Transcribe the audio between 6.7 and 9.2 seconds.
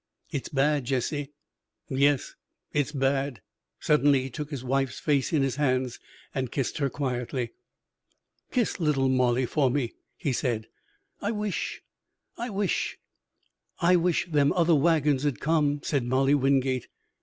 her quietly. "Kiss Little